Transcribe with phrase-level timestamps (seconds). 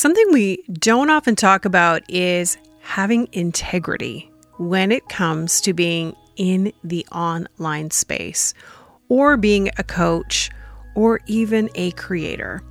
[0.00, 6.72] Something we don't often talk about is having integrity when it comes to being in
[6.82, 8.54] the online space
[9.10, 10.48] or being a coach
[10.94, 12.62] or even a creator.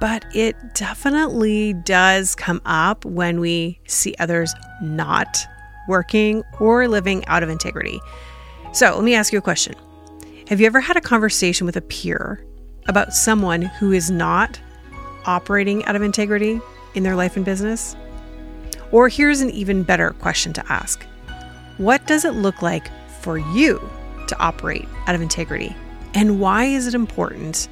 [0.00, 4.52] But it definitely does come up when we see others
[4.82, 5.46] not
[5.86, 8.00] working or living out of integrity.
[8.72, 9.76] So let me ask you a question
[10.48, 12.44] Have you ever had a conversation with a peer
[12.88, 14.58] about someone who is not
[15.26, 16.60] operating out of integrity
[16.94, 17.96] in their life and business?
[18.90, 21.04] Or here's an even better question to ask
[21.78, 22.88] What does it look like
[23.20, 23.80] for you
[24.28, 25.74] to operate out of integrity?
[26.14, 27.68] And why is it important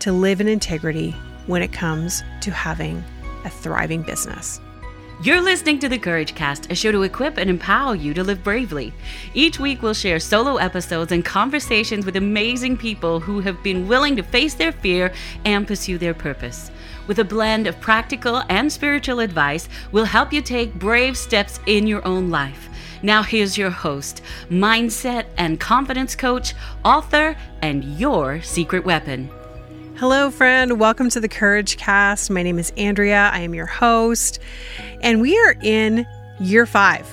[0.00, 1.10] to live in integrity
[1.46, 3.02] when it comes to having
[3.44, 4.60] a thriving business?
[5.20, 8.44] You're listening to the Courage Cast, a show to equip and empower you to live
[8.44, 8.94] bravely.
[9.34, 14.14] Each week, we'll share solo episodes and conversations with amazing people who have been willing
[14.14, 15.12] to face their fear
[15.44, 16.70] and pursue their purpose.
[17.08, 21.86] With a blend of practical and spiritual advice, we'll help you take brave steps in
[21.86, 22.68] your own life.
[23.02, 26.52] Now, here's your host, mindset and confidence coach,
[26.84, 29.30] author, and your secret weapon.
[29.96, 30.78] Hello, friend.
[30.78, 32.28] Welcome to the Courage Cast.
[32.30, 33.30] My name is Andrea.
[33.32, 34.38] I am your host,
[35.00, 36.06] and we are in
[36.40, 37.08] year five.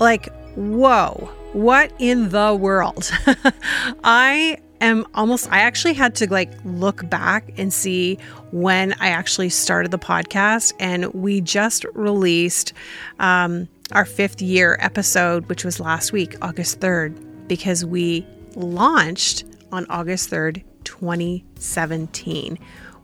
[0.00, 3.12] Like, whoa, what in the world?
[4.02, 8.18] I am almost, I actually had to like look back and see
[8.50, 12.72] when I actually started the podcast, and we just released
[13.18, 19.86] um, our fifth year episode, which was last week, August 3rd, because we launched on
[19.88, 22.58] August 3rd, 2017,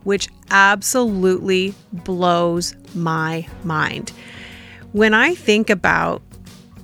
[0.05, 4.13] which absolutely blows my mind.
[4.93, 6.23] When I think about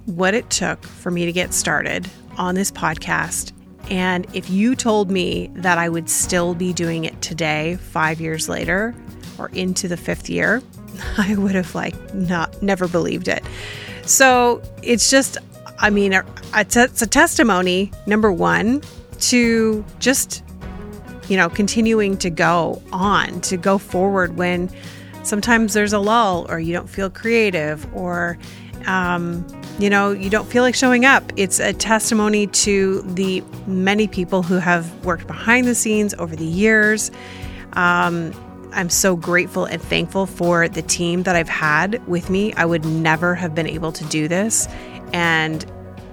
[0.06, 3.52] what it took for me to get started on this podcast,
[3.92, 8.48] and if you told me that I would still be doing it today, five years
[8.48, 8.94] later,
[9.38, 10.62] or into the fifth year,
[11.18, 13.44] I would have like not never believed it.
[14.06, 15.36] So it's just,
[15.78, 16.18] I mean,
[16.54, 18.80] it's a, testimony, number one,
[19.20, 20.42] to just
[21.28, 24.70] you know, continuing to go on, to go forward when
[25.22, 28.38] sometimes there's a lull or you don't feel creative or,
[28.86, 29.46] um,
[29.78, 31.32] you know, you don't feel like showing up.
[31.36, 36.44] It's a testimony to the many people who have worked behind the scenes over the
[36.44, 37.10] years.
[37.74, 38.32] Um,
[38.72, 42.52] I'm so grateful and thankful for the team that I've had with me.
[42.54, 44.66] I would never have been able to do this.
[45.12, 45.64] And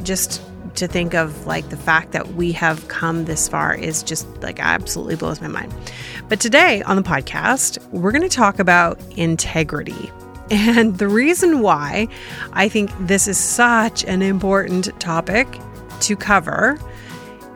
[0.03, 0.41] just
[0.75, 4.59] to think of like the fact that we have come this far is just like
[4.59, 5.74] absolutely blows my mind.
[6.28, 10.12] But today on the podcast, we're going to talk about integrity.
[10.52, 12.08] And the reason why
[12.54, 15.48] I think this is such an important topic
[16.02, 16.80] to cover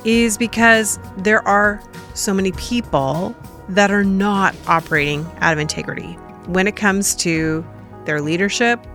[0.06, 1.82] is because there are
[2.14, 3.36] so many people
[3.70, 6.14] that are not operating out of integrity
[6.48, 7.66] when it comes to
[8.06, 8.86] their leadership,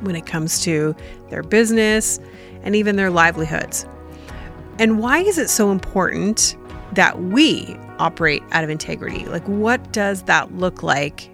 [0.00, 0.94] when it comes to
[1.30, 2.18] their business,
[2.62, 3.86] and even their livelihoods.
[4.78, 6.56] And why is it so important
[6.92, 9.24] that we operate out of integrity?
[9.26, 11.30] Like, what does that look like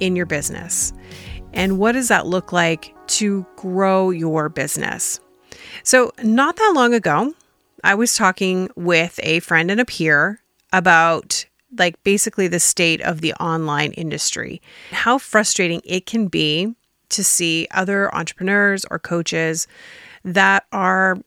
[0.00, 0.92] in your business?
[1.52, 5.20] And what does that look like to grow your business?
[5.82, 7.34] So, not that long ago,
[7.82, 10.40] I was talking with a friend and a peer
[10.72, 11.46] about
[11.78, 14.60] like basically the state of the online industry,
[14.90, 16.74] how frustrating it can be
[17.10, 19.66] to see other entrepreneurs or coaches
[20.24, 21.18] that are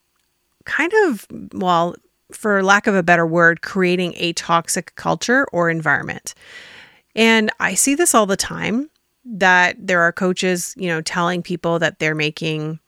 [0.65, 1.95] kind of, well,
[2.31, 6.33] for lack of a better word, creating a toxic culture or environment.
[7.15, 8.89] And I see this all the time
[9.25, 12.79] that there are coaches, you know, telling people that they're making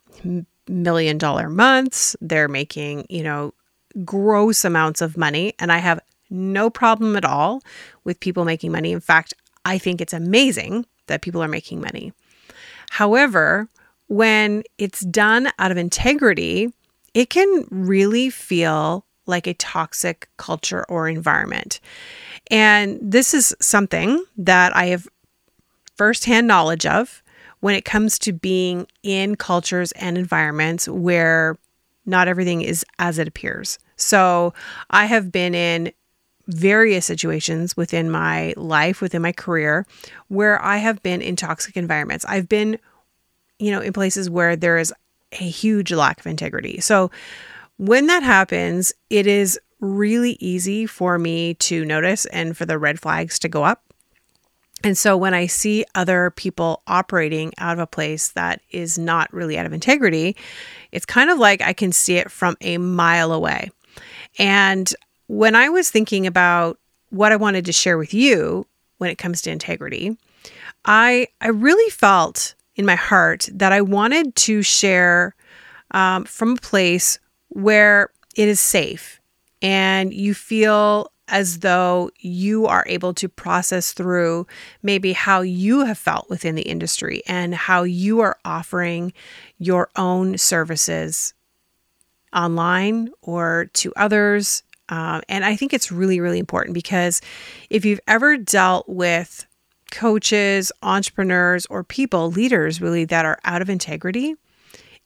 [0.68, 3.54] million dollar months, they're making, you know,
[4.04, 5.54] gross amounts of money.
[5.60, 6.00] And I have
[6.30, 7.62] no problem at all
[8.04, 8.92] with people making money.
[8.92, 12.14] In fact, I think it's amazing that people are making money.
[12.90, 13.68] However,
[14.08, 16.74] when it's done out of integrity,
[17.14, 21.80] it can really feel like a toxic culture or environment.
[22.52, 25.08] And this is something that I have
[25.96, 27.24] firsthand knowledge of
[27.60, 31.58] when it comes to being in cultures and environments where
[32.06, 33.80] not everything is as it appears.
[33.96, 34.54] So
[34.90, 35.92] I have been in
[36.48, 39.88] various situations within my life, within my career,
[40.28, 42.26] where I have been in toxic environments.
[42.26, 42.78] I've been
[43.60, 44.94] you know, in places where there is
[45.34, 46.80] a huge lack of integrity.
[46.80, 47.12] So
[47.78, 53.00] when that happens, it is really easy for me to notice and for the red
[53.00, 53.84] flags to go up.
[54.84, 59.34] And so when I see other people operating out of a place that is not
[59.34, 60.36] really out of integrity,
[60.92, 63.72] it's kind of like I can see it from a mile away.
[64.38, 64.94] And
[65.28, 66.78] when I was thinking about
[67.10, 68.68] what I wanted to share with you
[68.98, 70.18] when it comes to integrity,
[70.86, 75.34] I I really felt in my heart that I wanted to share
[75.92, 79.20] um, from a place where it is safe
[79.62, 84.46] and you feel as though you are able to process through
[84.84, 89.12] maybe how you have felt within the industry and how you are offering
[89.58, 91.34] your own services
[92.34, 94.62] online or to others.
[94.90, 97.22] Um, and I think it's really, really important because
[97.72, 99.48] if you've ever dealt with
[99.92, 104.36] coaches, entrepreneurs, or people, leaders really, that are out of integrity,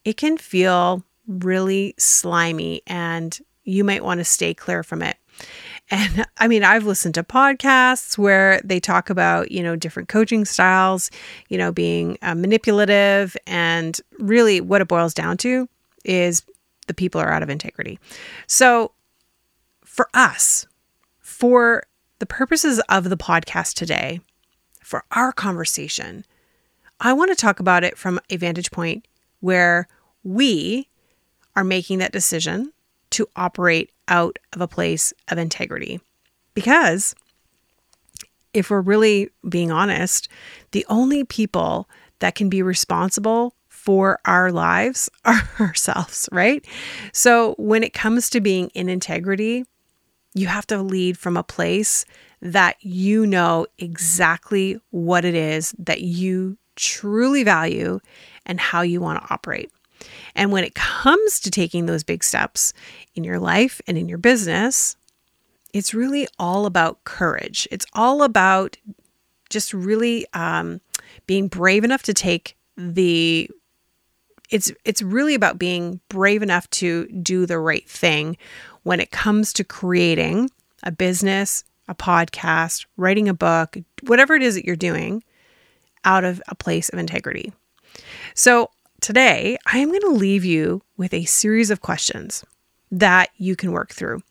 [0.04, 5.18] it can feel really slimy and you might want to stay clear from it.
[5.92, 10.46] And I mean, I've listened to podcasts where they talk about, you know, different coaching
[10.46, 11.10] styles,
[11.50, 13.36] you know, being uh, manipulative.
[13.48, 15.68] And really, what it boils down to
[16.06, 16.44] is
[16.88, 18.00] the people are out of integrity.
[18.48, 18.92] So,
[19.84, 20.68] for us,
[21.20, 21.84] for
[22.20, 24.22] the purposes of the podcast today,
[24.84, 26.26] for our conversation,
[27.00, 29.08] I want to talk about it from a vantage point
[29.40, 29.88] where
[30.24, 30.88] we
[31.56, 32.74] are making that decision
[33.12, 36.00] to operate out of a place of integrity.
[36.54, 37.16] Because
[38.54, 40.28] if we're really being honest,
[40.72, 41.90] the only people
[42.20, 46.66] that can be responsible for our lives are ourselves, right?
[47.14, 49.66] So when it comes to being in integrity,
[50.34, 52.06] you have to lead from a place
[52.42, 58.00] that you know exactly what it is that you truly value
[58.46, 59.72] and how you want to operate.
[60.36, 62.74] And when it comes to taking those big steps
[63.16, 64.96] in your life and in your business,
[65.74, 67.68] it's really all about courage.
[67.72, 68.78] It's all about
[69.50, 70.82] just really um,
[71.26, 73.50] being brave enough to take the
[74.52, 78.36] it's it's really about being brave enough to do the right thing
[78.82, 80.50] when it comes to creating
[80.82, 85.24] a business a podcast, writing a book, whatever it is that you're doing
[86.06, 87.52] out of a place of integrity.
[88.36, 88.70] So,
[89.02, 92.44] today I am going to leave you with a series of questions
[92.92, 94.22] that you can work through.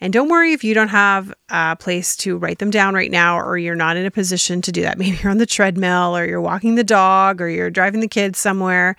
[0.00, 3.38] And don't worry if you don't have a place to write them down right now,
[3.38, 4.98] or you're not in a position to do that.
[4.98, 8.36] Maybe you're on the treadmill, or you're walking the dog, or you're driving the kids
[8.38, 8.96] somewhere,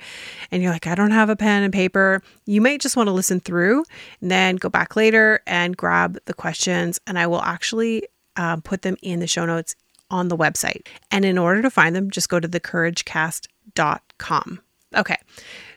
[0.52, 2.22] and you're like, I don't have a pen and paper.
[2.46, 3.84] You might just want to listen through
[4.22, 8.08] and then go back later and grab the questions, and I will actually
[8.38, 9.76] um, put them in the show notes
[10.10, 10.86] on the website.
[11.10, 14.60] And in order to find them, just go to thecouragecast.com.
[14.96, 15.18] Okay,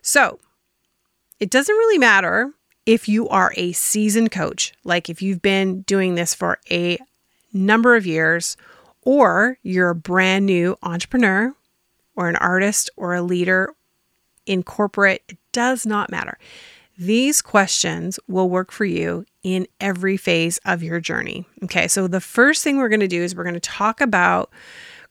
[0.03, 0.39] so
[1.41, 2.51] it doesn't really matter
[2.87, 6.99] if you are a seasoned coach, like if you've been doing this for a
[7.53, 8.57] number of years,
[9.03, 11.55] or you're a brand new entrepreneur,
[12.17, 13.75] or an artist, or a leader
[14.47, 16.39] in corporate, it does not matter.
[16.97, 21.45] These questions will work for you in every phase of your journey.
[21.65, 24.51] Okay, so the first thing we're going to do is we're going to talk about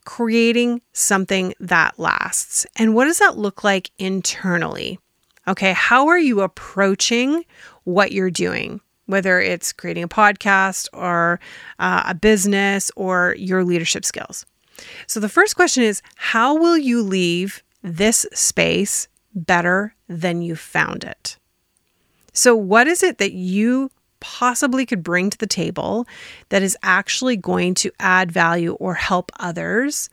[0.05, 2.65] creating something that lasts.
[2.75, 4.99] And what does that look like internally?
[5.47, 7.43] Okay, how are you approaching
[7.83, 8.81] what you're doing?
[9.05, 11.39] Whether it's creating a podcast or
[11.79, 14.45] uh, a business or your leadership skills.
[15.07, 21.03] So, the first question is How will you leave this space better than you found
[21.03, 21.37] it?
[22.31, 23.91] So, what is it that you
[24.23, 26.07] possibly could bring to the table
[26.47, 30.09] that is actually going to add value or help others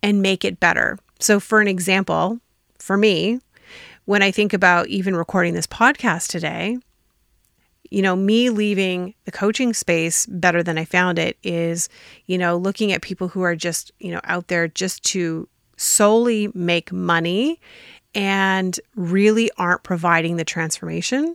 [0.00, 0.96] and make it better?
[1.18, 2.38] So, for an example,
[2.78, 3.40] for me,
[4.04, 6.78] when I think about even recording this podcast today,
[7.90, 11.88] you know, me leaving the coaching space better than I found it is,
[12.26, 16.50] you know, looking at people who are just, you know, out there just to solely
[16.54, 17.60] make money
[18.14, 21.34] and really aren't providing the transformation.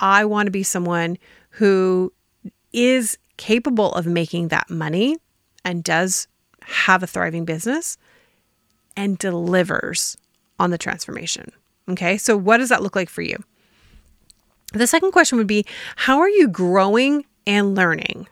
[0.00, 1.18] I want to be someone
[1.50, 2.12] who
[2.72, 5.16] is capable of making that money
[5.64, 6.28] and does
[6.62, 7.96] have a thriving business
[8.96, 10.16] and delivers
[10.58, 11.52] on the transformation.
[11.88, 13.36] Okay, so what does that look like for you?
[14.72, 15.64] The second question would be
[15.96, 18.28] How are you growing and learning?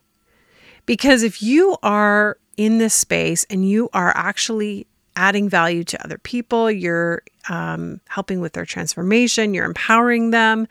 [0.87, 6.18] Because if you are in this space and you are actually adding value to other
[6.18, 10.66] people, you're um, helping with their transformation, you're empowering them,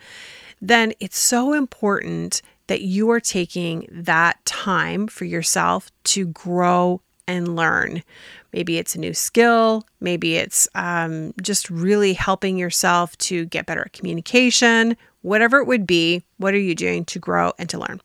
[0.63, 7.55] then it's so important that you are taking that time for yourself to grow and
[7.55, 8.01] learn.
[8.53, 9.85] Maybe it's a new skill.
[9.99, 14.95] Maybe it's um, just really helping yourself to get better at communication.
[15.21, 17.99] Whatever it would be, what are you doing to grow and to learn?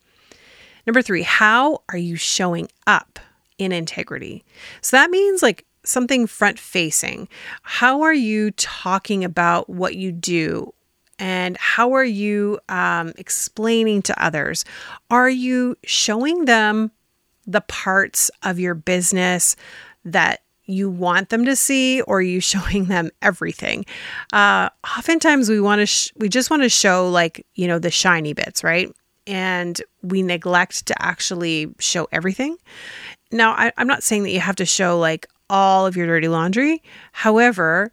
[0.84, 3.20] Number three, how are you showing up
[3.58, 4.44] in integrity?
[4.80, 7.28] So that means like something front facing.
[7.62, 10.72] How are you talking about what you do?
[11.18, 14.64] And how are you um, explaining to others?
[15.10, 16.90] Are you showing them
[17.46, 19.56] the parts of your business
[20.04, 23.84] that you want them to see or are you showing them everything?
[24.32, 27.90] Uh, oftentimes we want to sh- we just want to show like you know the
[27.90, 28.94] shiny bits right?
[29.26, 32.56] And we neglect to actually show everything.
[33.32, 36.28] Now I, i'm not saying that you have to show like all of your dirty
[36.28, 36.82] laundry.
[37.12, 37.92] However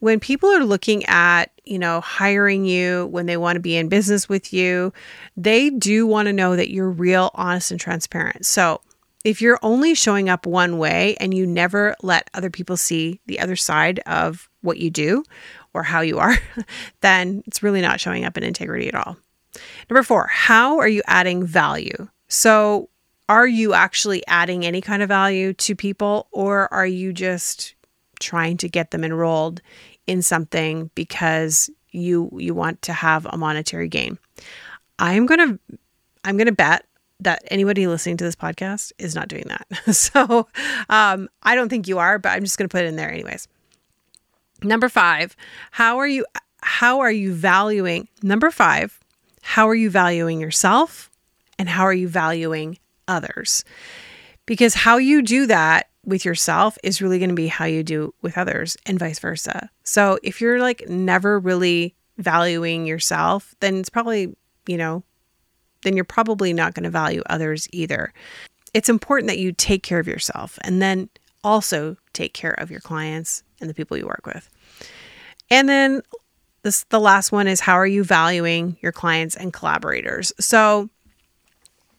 [0.00, 3.88] when people are looking at you know hiring you when they want to be in
[3.88, 4.92] business with you
[5.36, 8.80] they do want to know that you're real honest and transparent so
[9.24, 13.40] if you're only showing up one way and you never let other people see the
[13.40, 15.24] other side of what you do
[15.72, 16.36] or how you are,
[17.00, 19.16] then it's really not showing up in integrity at all.
[19.88, 22.08] Number four, how are you adding value?
[22.28, 22.90] So,
[23.26, 27.74] are you actually adding any kind of value to people or are you just
[28.20, 29.62] trying to get them enrolled
[30.06, 34.18] in something because you you want to have a monetary gain?
[34.98, 35.76] I'm going to
[36.24, 36.86] I'm going to bet
[37.20, 39.94] that anybody listening to this podcast is not doing that.
[39.94, 40.48] so
[40.88, 43.10] um, I don't think you are, but I'm just going to put it in there
[43.10, 43.48] anyways.
[44.62, 45.36] Number five,
[45.70, 46.24] how are you?
[46.62, 48.08] How are you valuing?
[48.22, 48.98] Number five,
[49.42, 51.10] how are you valuing yourself,
[51.58, 53.64] and how are you valuing others?
[54.46, 58.14] Because how you do that with yourself is really going to be how you do
[58.22, 59.70] with others, and vice versa.
[59.82, 64.34] So if you're like never really valuing yourself, then it's probably
[64.66, 65.02] you know
[65.82, 68.12] then you're probably not going to value others either.
[68.72, 71.08] It's important that you take care of yourself and then
[71.44, 74.48] also take care of your clients and the people you work with.
[75.50, 76.02] And then
[76.62, 80.32] this the last one is how are you valuing your clients and collaborators?
[80.40, 80.88] So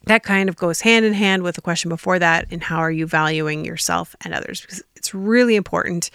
[0.06, 2.92] that kind of goes hand in hand with the question before that and how are
[2.92, 6.10] you valuing yourself and others because it's really important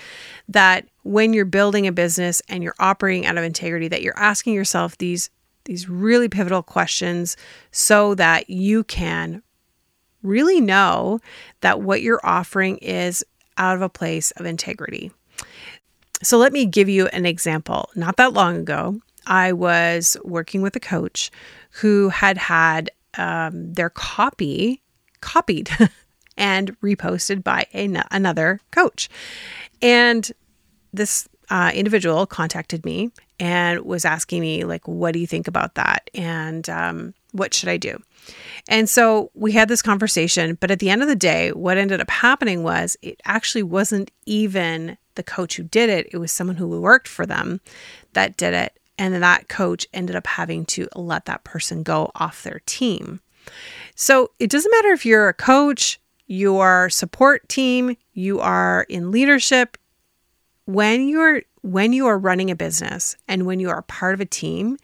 [0.48, 4.54] that when you're building a business and you're operating out of integrity that you're asking
[4.54, 5.30] yourself these
[5.64, 7.36] these really pivotal questions
[7.70, 9.42] so that you can
[10.22, 11.20] really know
[11.60, 13.24] that what you're offering is
[13.56, 15.12] out of a place of integrity.
[16.22, 17.88] So, let me give you an example.
[17.94, 21.30] Not that long ago, I was working with a coach
[21.72, 24.82] who had had um, their copy
[25.20, 25.70] copied
[26.36, 29.08] and reposted by a, another coach.
[29.82, 30.30] And
[30.92, 35.74] this uh, individual contacted me and was asking me like what do you think about
[35.74, 36.10] that?
[36.14, 38.00] And um, what should i do?
[38.68, 42.00] And so we had this conversation but at the end of the day what ended
[42.00, 46.08] up happening was it actually wasn't even the coach who did it.
[46.12, 47.60] It was someone who worked for them
[48.12, 52.12] that did it and then that coach ended up having to let that person go
[52.14, 53.20] off their team.
[53.96, 59.76] So it doesn't matter if you're a coach your support team you are in leadership
[60.66, 64.26] when you're when you are running a business and when you are part of a
[64.26, 64.76] team,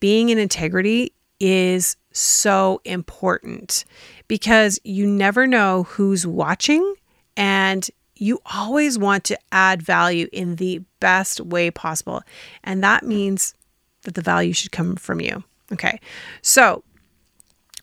[0.00, 3.84] being in integrity is so important
[4.28, 6.94] because you never know who's watching
[7.36, 7.88] and
[8.20, 12.22] you always want to add value in the best way possible.
[12.62, 13.54] And that means
[14.02, 15.42] that the value should come from you.
[15.72, 15.98] Okay.
[16.42, 16.84] So,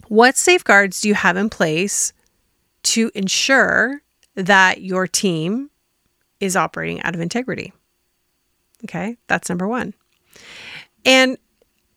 [0.08, 2.14] what safeguards do you have in place
[2.84, 4.02] to ensure
[4.36, 5.70] that your team
[6.40, 7.74] is operating out of integrity?
[8.86, 9.94] Okay, that's number one.
[11.04, 11.38] And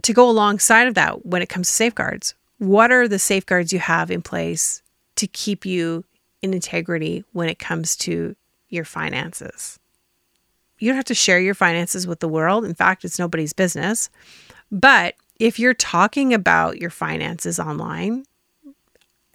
[0.03, 3.79] to go alongside of that, when it comes to safeguards, what are the safeguards you
[3.79, 4.83] have in place
[5.17, 6.05] to keep you
[6.43, 8.37] in integrity when it comes to
[8.69, 9.79] your finances?
[10.79, 12.65] You don't have to share your finances with the world.
[12.65, 14.09] In fact, it's nobody's business.
[14.73, 18.25] But if you're talking about your finances online,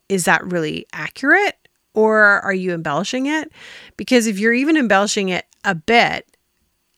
[0.10, 1.56] is that really accurate
[1.94, 3.52] or are you embellishing it?
[3.98, 6.38] Because if you're even embellishing it a bit,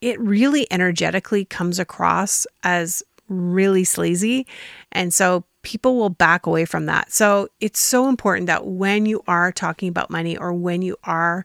[0.02, 4.46] it really energetically comes across as really sleazy.
[4.92, 7.12] And so people will back away from that.
[7.12, 11.44] So it's so important that when you are talking about money or when you are,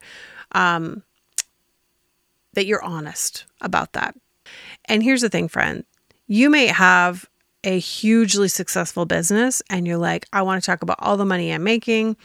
[0.52, 1.02] um,
[2.52, 4.14] that you're honest about that.
[4.84, 5.84] And here's the thing, friend
[6.28, 7.28] you may have
[7.64, 11.52] a hugely successful business and you're like, I want to talk about all the money
[11.52, 12.16] I'm making.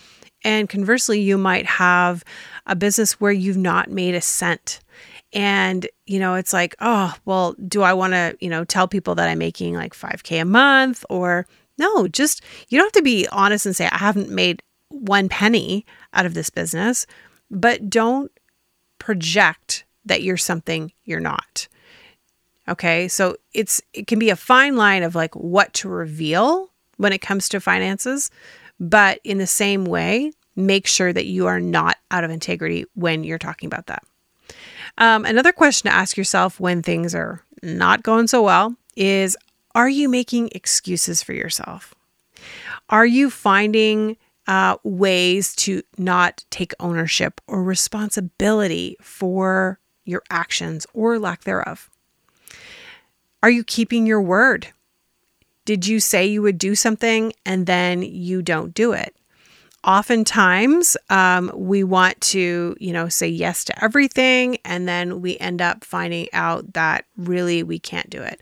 [0.44, 2.24] And conversely, you might have
[2.68, 4.82] a business where you've not made a cent
[5.34, 9.16] and, you know, it's like, oh, well, do I want to, you know, tell people
[9.16, 13.28] that I'm making like 5K a month or no, just you don't have to be
[13.32, 17.06] honest and say, I haven't made one penny out of this business,
[17.52, 18.32] but don't
[19.00, 21.68] project that you're something you're not.
[22.70, 23.08] Okay.
[23.08, 27.22] So it's, it can be a fine line of like what to reveal when it
[27.22, 28.32] comes to finances,
[28.80, 33.24] but in the same way, make sure that you are not out of integrity when
[33.24, 34.04] you're talking about that.
[34.98, 39.38] Um, another question to ask yourself when things are not going so well is
[39.78, 41.94] Are you making excuses for yourself?
[42.90, 44.18] Are you finding
[44.48, 51.92] uh, ways to not take ownership or responsibility for your actions or lack thereof?
[53.44, 54.70] Are you keeping your word?
[55.64, 59.16] Did you say you would do something and then you don't do it?
[59.84, 65.62] Oftentimes, um, we want to, you know, say yes to everything, and then we end
[65.62, 68.42] up finding out that really we can't do it.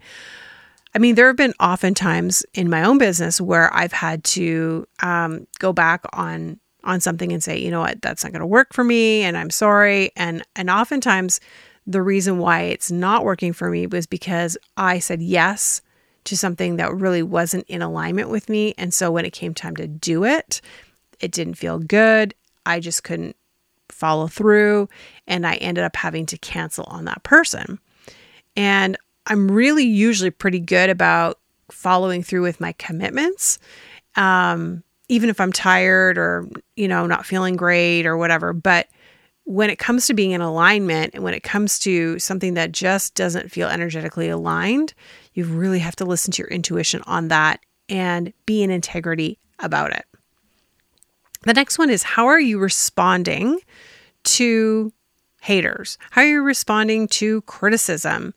[0.95, 5.45] I mean, there have been oftentimes in my own business where I've had to um,
[5.59, 8.71] go back on on something and say, you know what, that's not going to work
[8.71, 10.11] for me, and I'm sorry.
[10.15, 11.41] And and oftentimes,
[11.85, 15.81] the reason why it's not working for me was because I said yes
[16.23, 19.75] to something that really wasn't in alignment with me, and so when it came time
[19.75, 20.61] to do it,
[21.19, 22.33] it didn't feel good.
[22.65, 23.35] I just couldn't
[23.89, 24.87] follow through,
[25.27, 27.79] and I ended up having to cancel on that person.
[28.55, 31.39] And I'm really usually pretty good about
[31.71, 33.59] following through with my commitments.
[34.15, 38.53] Um, even if I'm tired or, you know, not feeling great or whatever.
[38.53, 38.87] But
[39.43, 43.13] when it comes to being in alignment and when it comes to something that just
[43.13, 44.93] doesn't feel energetically aligned,
[45.33, 49.91] you really have to listen to your intuition on that and be in integrity about
[49.91, 50.05] it.
[51.43, 53.59] The next one is how are you responding
[54.23, 54.91] to
[55.41, 55.99] haters?
[56.09, 58.33] How are you responding to criticism?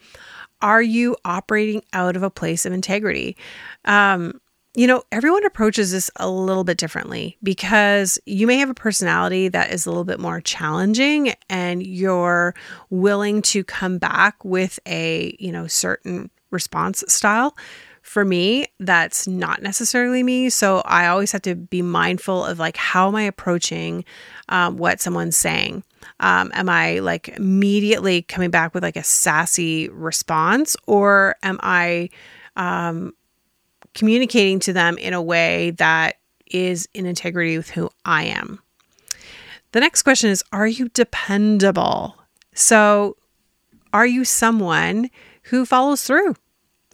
[0.60, 3.36] Are you operating out of a place of integrity?
[3.84, 4.40] Um,
[4.74, 9.48] you know, everyone approaches this a little bit differently because you may have a personality
[9.48, 12.54] that is a little bit more challenging and you're
[12.90, 17.56] willing to come back with a, you know, certain response style.
[18.08, 20.48] For me, that's not necessarily me.
[20.48, 24.02] So I always have to be mindful of like, how am I approaching
[24.48, 25.84] um, what someone's saying?
[26.18, 32.08] Um, am I like immediately coming back with like a sassy response or am I
[32.56, 33.12] um,
[33.92, 38.58] communicating to them in a way that is in integrity with who I am?
[39.72, 42.16] The next question is Are you dependable?
[42.54, 43.18] So,
[43.92, 45.10] are you someone
[45.42, 46.36] who follows through?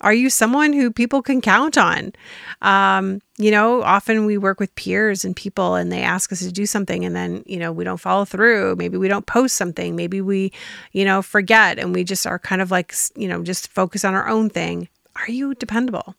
[0.05, 2.12] Are you someone who people can count on?
[2.61, 6.53] Um, you know, often we work with peers and people and they ask us to
[6.53, 8.77] do something and then, you know, we don't follow through.
[8.77, 9.97] Maybe we don't post something.
[9.97, 10.53] Maybe we,
[10.93, 14.12] you know, forget and we just are kind of like, you know, just focus on
[14.12, 14.88] our own thing.
[15.17, 16.14] Are you dependable?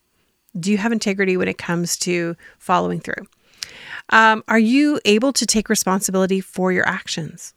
[0.60, 3.28] Do you have integrity when it comes to following through?
[4.10, 7.54] Um, are you able to take responsibility for your actions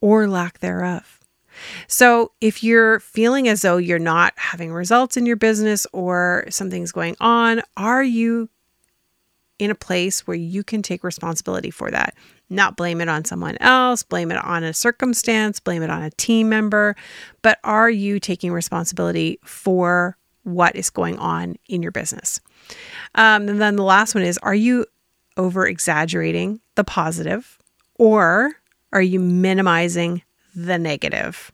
[0.00, 1.17] or lack thereof?
[1.86, 6.92] So, if you're feeling as though you're not having results in your business or something's
[6.92, 8.48] going on, are you
[9.58, 12.14] in a place where you can take responsibility for that?
[12.50, 16.10] Not blame it on someone else, blame it on a circumstance, blame it on a
[16.12, 16.96] team member,
[17.42, 22.40] but are you taking responsibility for what is going on in your business?
[23.14, 24.86] Um, and then the last one is Are you
[25.36, 27.58] over exaggerating the positive
[27.94, 28.52] or
[28.92, 30.22] are you minimizing
[30.54, 31.52] the negative.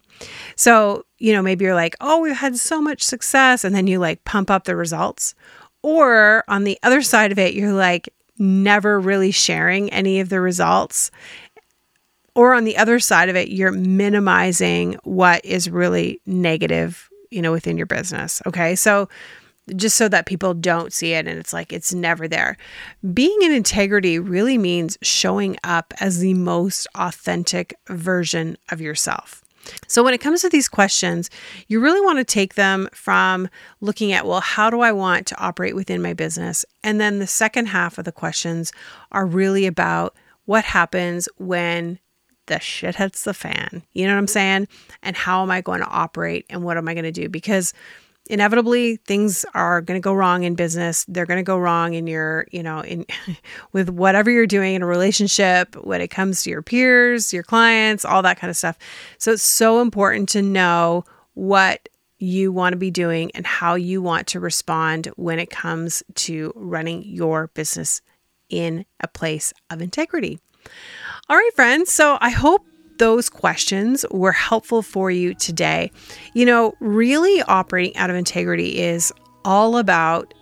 [0.56, 3.64] So, you know, maybe you're like, oh, we've had so much success.
[3.64, 5.34] And then you like pump up the results.
[5.82, 10.40] Or on the other side of it, you're like never really sharing any of the
[10.40, 11.10] results.
[12.34, 17.52] Or on the other side of it, you're minimizing what is really negative, you know,
[17.52, 18.42] within your business.
[18.46, 18.74] Okay.
[18.74, 19.08] So,
[19.76, 22.56] just so that people don't see it and it's like it's never there.
[23.12, 29.42] Being in integrity really means showing up as the most authentic version of yourself.
[29.86, 31.30] So, when it comes to these questions,
[31.68, 33.48] you really want to take them from
[33.80, 36.66] looking at, well, how do I want to operate within my business?
[36.82, 38.72] And then the second half of the questions
[39.10, 41.98] are really about what happens when
[42.46, 43.82] the shit hits the fan.
[43.92, 44.32] You know what I'm mm-hmm.
[44.32, 44.68] saying?
[45.02, 47.28] And how am I going to operate and what am I going to do?
[47.28, 47.72] Because
[48.26, 51.04] inevitably things are going to go wrong in business.
[51.08, 53.06] They're going to go wrong in your you know in
[53.72, 58.04] with whatever you're doing in a relationship when it comes to your peers your clients
[58.04, 58.78] all that kind of stuff.
[59.18, 64.00] So it's so important to know what you want to be doing and how you
[64.00, 68.00] want to respond when it comes to running your business
[68.48, 70.38] in a place of integrity.
[71.28, 72.66] All right friends so i hope
[72.98, 75.90] those questions were helpful for you today.
[76.34, 79.12] You know, really operating out of integrity is
[79.44, 80.34] all about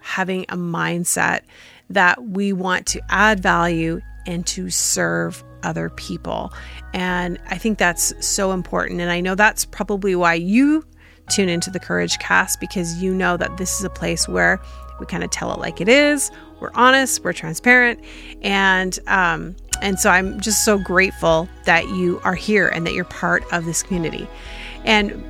[0.00, 1.42] having a mindset
[1.88, 6.52] that we want to add value and to serve other people.
[6.94, 9.00] And I think that's so important.
[9.00, 10.84] And I know that's probably why you
[11.28, 14.60] tune into the Courage Cast because you know that this is a place where
[14.98, 16.30] we kind of tell it like it is.
[16.60, 18.00] We're honest, we're transparent,
[18.42, 23.04] and um, and so I'm just so grateful that you are here and that you're
[23.04, 24.28] part of this community.
[24.84, 25.24] And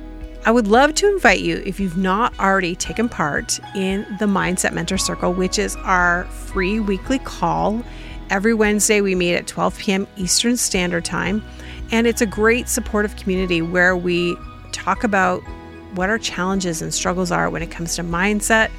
[0.45, 4.73] I would love to invite you, if you've not already taken part in the Mindset
[4.73, 7.83] Mentor Circle, which is our free weekly call
[8.31, 10.07] Every Wednesday, we meet at 12 p.m.
[10.15, 11.43] Eastern Standard Time,
[11.91, 14.37] and it's a great supportive community where we
[14.71, 15.41] talk about
[15.95, 18.71] what our challenges and struggles are when it comes to mindset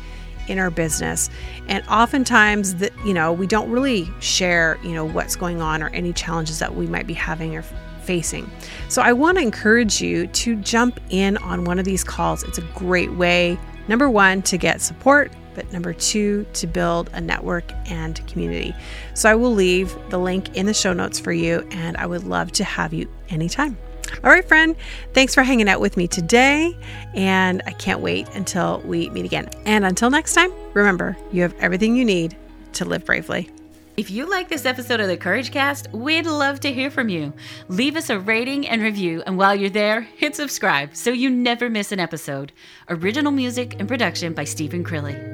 [0.49, 1.31] in our business.
[1.69, 5.89] And oftentimes that you know, we don't really share, you know, what's going on or
[5.89, 7.63] any challenges that we might be having or
[8.03, 8.51] facing.
[8.89, 12.43] So I want to encourage you to jump in on one of these calls.
[12.43, 17.21] It's a great way number 1 to get support but number two, to build a
[17.21, 18.75] network and community.
[19.15, 22.25] So I will leave the link in the show notes for you, and I would
[22.25, 23.77] love to have you anytime.
[24.25, 24.77] All right, friend,
[25.15, 26.77] thanks for hanging out with me today,
[27.15, 29.49] and I can't wait until we meet again.
[29.65, 32.37] And until next time, remember, you have everything you need
[32.75, 33.51] to live bravely.
[33.97, 37.33] If you like this episode of the Courage Cast, we'd love to hear from you.
[37.69, 41.69] Leave us a rating and review, and while you're there, hit subscribe so you never
[41.69, 42.53] miss an episode.
[42.89, 45.32] Original music and production by Stephen Crilly.